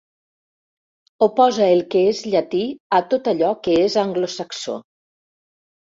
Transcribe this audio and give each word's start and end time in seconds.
Oposa 1.25 1.67
el 1.75 1.83
que 1.95 2.01
és 2.13 2.23
llati 2.31 2.63
a 3.01 3.05
tot 3.15 3.31
allò 3.35 3.53
que 3.69 3.79
és 3.85 4.01
anglosaxó. 4.07 4.79